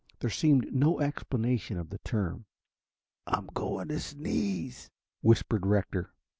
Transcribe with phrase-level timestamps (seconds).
[0.19, 2.45] There seemed no explanation of the term.
[3.27, 4.89] "I'm going to sneeze,"
[5.21, 6.15] whispered Rector.